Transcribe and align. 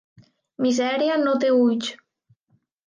Misèria 0.67 1.21
no 1.27 1.37
té 1.45 1.55
ulls. 1.61 1.95